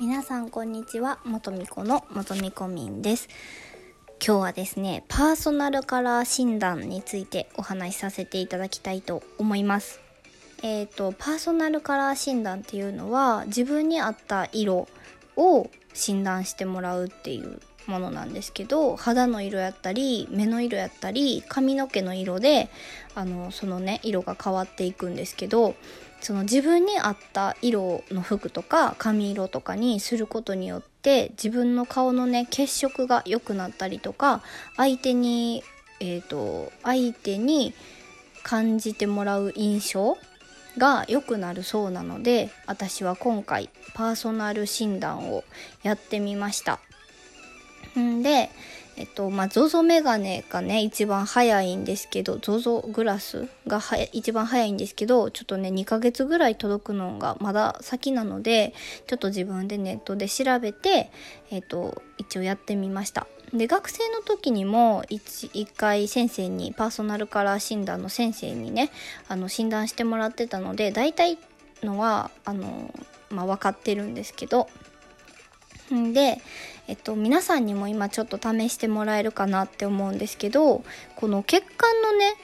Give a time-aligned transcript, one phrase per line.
[0.00, 1.18] 皆さんこんにちは。
[1.24, 3.28] 元美子の元美子みです。
[4.26, 10.00] 今日はですねパーソナルカラー診断についてお話しさせていただきたいと思います。
[10.62, 14.88] えっ、ー、とパーソナルカラー診断っていうのは自分に合った色
[15.36, 22.68] を診断してもらうっていうものなんですけど肌の色やったり目の色やったり髪の毛の色で
[23.14, 25.74] あのそのね色が変わっていくんですけど
[26.20, 34.42] その自分に合った色の服とか髪色とかにすることによって自分の顔のね血色が良くなったりとか
[34.76, 35.64] 相手に
[35.98, 37.74] えっ、ー、と相手に
[38.44, 40.16] 感じてもらう印象
[40.78, 45.44] が良くなるそうなので私は今回パーソナル診断を
[45.82, 46.80] やってみました
[47.98, 48.50] んで、
[48.96, 58.74] えっと、まあ、ZOZO メガネがね、一番早いんですけど、ZOZO グラスがは一番早いんですけど、ちょっとね、2ヶ月ぐらい届くのがまだ先なので、
[59.06, 61.10] ちょっと自分でネットで調べて、
[61.50, 63.26] えっと、一応やってみました。
[63.52, 68.90] で、学生の時にも一、一回先生に、パーソナルカラー診断の先生にね、
[69.28, 71.38] あの、診断してもらってたので、大体
[71.82, 72.94] のは、あの、
[73.30, 74.68] まあ、分かってるんですけど、
[75.90, 76.40] で、
[76.88, 80.82] えっと、皆さんにも今ちょっと試してもらえるかなって思うんですけど
[81.16, 82.34] この血管のね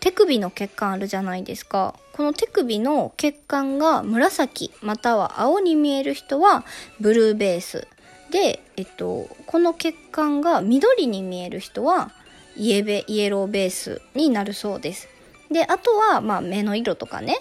[0.00, 1.94] 手首の血管あるじゃないですか。
[2.12, 6.66] この手首の血管が紫または青に見える人は
[7.00, 7.88] ブルーベース。
[8.30, 12.10] で、えっと、この血管が緑に見える人は
[12.56, 15.08] イエベイエローベースになるそうです。
[15.50, 17.38] であとは、まあ、目の色とかね。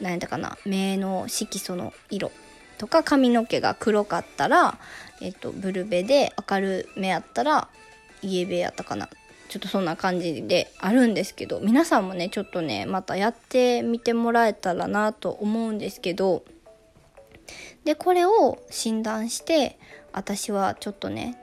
[0.00, 0.58] 何だかな。
[0.64, 2.30] 目の色素の色
[2.78, 4.78] とか髪の毛が黒かったら、
[5.22, 7.68] えっと、ブルベで明るめやったら
[8.22, 9.08] イエベやったかな。
[9.48, 16.44] ちょっとそんな感じであるんですけど皆さんもねちょっとねまたやってみてもらえたらなと思うんですけど。
[17.84, 19.78] でこれを診断して
[20.16, 21.36] 私はちょっとね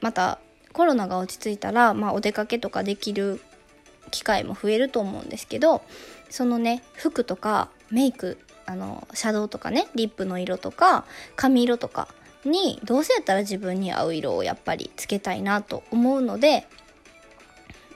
[0.00, 0.38] また
[0.72, 3.40] コロナが落ち着いたら、まあ、お出かけとかできる
[4.10, 5.82] 機会も増えると思うんですけど
[6.30, 11.06] そのね服とかメイクあのシャドウとかねリップの色とか
[11.36, 12.06] 髪色とか
[12.44, 16.66] にどうせやったら自分に合う色をやっぱりつけたいなと思うので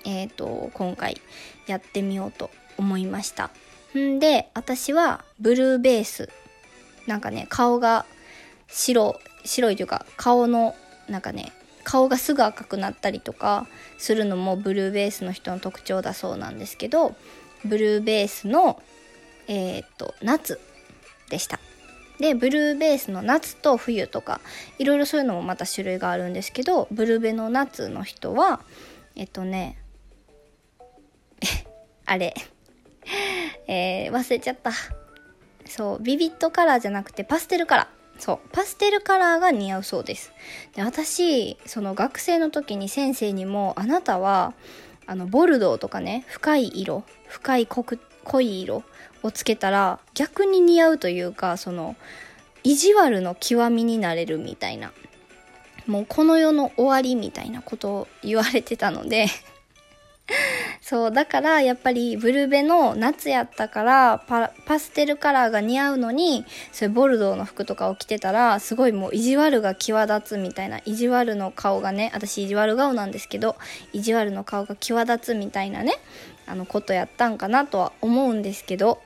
[0.05, 1.21] えっ、ー、と今回
[1.67, 3.51] やってみようと思いました。
[3.97, 6.31] んで私はブルーベース。
[7.07, 8.07] なんかね顔が
[8.69, 10.75] 白白いというか顔の
[11.09, 11.53] なんかね
[11.85, 13.67] 顔がすぐ赤くなったりとか
[13.99, 17.15] するのもブルーベースの人の特徴だそうなんですけど
[17.65, 18.81] ブルーベースの
[19.49, 20.61] えー、っと、夏
[21.29, 21.59] でした。
[22.19, 24.41] で、ブルーベースの夏と冬とか、
[24.79, 28.61] いろいろそういうのもまた種類があるんですけど、ブルベの夏の人は、
[29.17, 29.79] えっとね、
[32.07, 32.35] あれ、
[33.67, 34.73] えー、忘れちゃった。
[35.67, 38.02] そう、ビビットカラーじゃなくてパステルカラー。
[38.23, 40.33] そう、パステルカラーが似合うそうです。
[40.77, 44.55] で、私、その学生の時に先生にも、あなたは、
[45.07, 47.85] あの、ボルドーとかね、深い色、深い濃
[48.25, 48.85] 濃い色
[49.23, 51.97] をつけたら逆に似合うというかその
[52.63, 54.93] 意地悪の極みになれるみたいな
[55.87, 59.27] もうこの世の終わりみたいなことを言われてたので
[60.93, 73.57] そうだからやっぱりブルベの夏やったからパステルカラーが似合うのにそれボルドーの服とかを着てたらすごいもう意地悪が際立つみたいな意地悪の顔がね私意地悪顔なんですけど
[73.95, 75.95] 意地悪の顔が際立つみたいなね
[76.47, 79.01] あのことやったんかなとは思うんですけど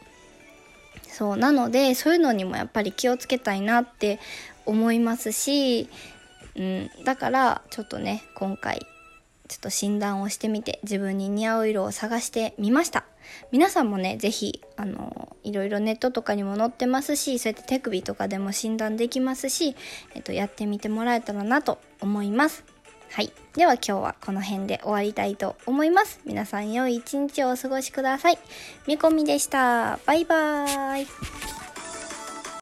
[1.04, 4.18] そうなのでそういうのにもやっぱり気をつけたいなって
[4.64, 5.88] 思いますし、
[6.56, 8.84] うん、だからちょっとね今回
[9.48, 13.04] ちょっと診断をしてみて自分に似合う色を探してみました
[13.52, 19.76] 皆さんもね是非あのいろいろネットとかにも載ってますしそうやって手首とかでも診断できますし、
[20.14, 22.64] えっと、やってみてもらえたらなと思います
[23.12, 23.32] はい。
[23.54, 26.20] では今日はこの辺で終わりたいと思います。
[26.26, 28.38] 皆さん良い一日をお過ごしください。
[28.86, 29.98] みこみでした。
[30.06, 31.55] バイバーイ。